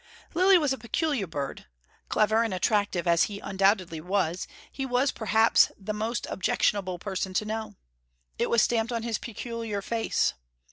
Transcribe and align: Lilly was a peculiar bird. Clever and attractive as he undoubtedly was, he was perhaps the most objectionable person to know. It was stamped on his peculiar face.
Lilly 0.33 0.57
was 0.57 0.73
a 0.73 0.79
peculiar 0.79 1.27
bird. 1.27 1.67
Clever 2.09 2.41
and 2.41 2.55
attractive 2.55 3.05
as 3.05 3.25
he 3.25 3.39
undoubtedly 3.39 4.01
was, 4.01 4.47
he 4.71 4.83
was 4.83 5.11
perhaps 5.11 5.71
the 5.77 5.93
most 5.93 6.25
objectionable 6.31 6.97
person 6.97 7.35
to 7.35 7.45
know. 7.45 7.75
It 8.39 8.49
was 8.49 8.63
stamped 8.63 8.91
on 8.91 9.03
his 9.03 9.19
peculiar 9.19 9.79
face. 9.83 10.33